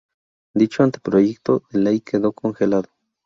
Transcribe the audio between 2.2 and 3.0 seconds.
congelado.